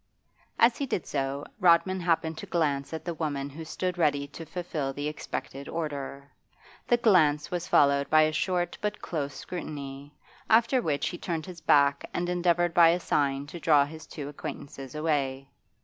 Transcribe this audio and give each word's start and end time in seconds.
As 0.57 0.77
he 0.79 0.87
did 0.87 1.05
so 1.05 1.45
Rodman 1.59 1.99
happened 1.99 2.35
to 2.39 2.47
glance 2.47 2.91
at 2.91 3.05
the 3.05 3.13
woman 3.13 3.51
who 3.51 3.63
stood 3.63 3.99
ready 3.99 4.25
to 4.29 4.47
fulfil 4.47 4.93
the 4.93 5.07
expected 5.07 5.69
order. 5.69 6.31
The 6.87 6.97
glance 6.97 7.51
was 7.51 7.67
followed 7.67 8.09
by 8.09 8.23
a 8.23 8.31
short 8.31 8.79
but 8.81 8.99
close 8.99 9.35
scrutiny, 9.35 10.15
after 10.49 10.81
which 10.81 11.09
he 11.09 11.19
turned 11.19 11.45
his 11.45 11.61
back 11.61 12.03
and 12.15 12.29
endeavoured 12.29 12.73
by 12.73 12.89
a 12.89 12.99
sign 12.99 13.45
to 13.45 13.59
draw 13.59 13.85
his 13.85 14.07
two 14.07 14.27
acquaintances 14.27 14.95
away. 14.95 15.47